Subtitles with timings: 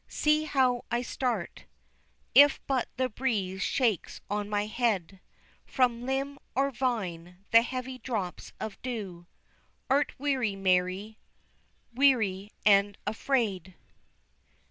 [0.07, 1.65] See how I start
[2.33, 5.21] If but the breeze shakes on my head,
[5.63, 9.27] From limb or vine, the heavy drops of dew
[9.91, 11.19] Art weary Mary,
[11.93, 13.75] weary and afraid?